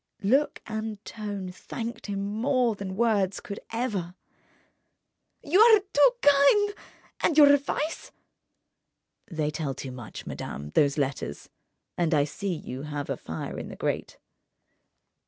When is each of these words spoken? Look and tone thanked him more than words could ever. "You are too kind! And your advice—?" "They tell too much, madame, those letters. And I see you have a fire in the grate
Look 0.23 0.63
and 0.65 0.97
tone 1.05 1.51
thanked 1.51 2.07
him 2.07 2.25
more 2.25 2.73
than 2.73 2.95
words 2.95 3.39
could 3.39 3.59
ever. 3.71 4.15
"You 5.43 5.59
are 5.59 5.79
too 5.79 6.09
kind! 6.23 6.73
And 7.19 7.37
your 7.37 7.53
advice—?" 7.53 8.11
"They 9.29 9.51
tell 9.51 9.75
too 9.75 9.91
much, 9.91 10.25
madame, 10.25 10.71
those 10.71 10.97
letters. 10.97 11.49
And 11.99 12.15
I 12.15 12.23
see 12.23 12.51
you 12.51 12.81
have 12.81 13.11
a 13.11 13.15
fire 13.15 13.59
in 13.59 13.67
the 13.69 13.75
grate 13.75 14.17